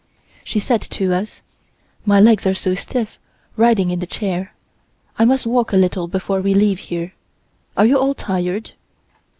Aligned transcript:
She 0.43 0.59
said 0.59 0.81
to 0.81 1.13
us: 1.13 1.41
"My 2.07 2.19
legs 2.19 2.47
are 2.47 2.55
so 2.55 2.73
stiff, 2.73 3.19
riding 3.55 3.91
in 3.91 3.99
the 3.99 4.07
chair. 4.07 4.51
I 5.19 5.25
must 5.25 5.45
walk 5.45 5.73
a 5.73 5.77
little 5.77 6.07
before 6.07 6.41
we 6.41 6.55
leave 6.55 6.79
here. 6.79 7.13
Are 7.77 7.85
you 7.85 7.99
all 7.99 8.15
tired?" 8.15 8.71